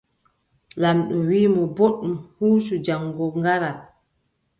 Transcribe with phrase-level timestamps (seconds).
[0.81, 3.71] Laamɓo wii mo: booɗɗum huucu jaŋgo ngara.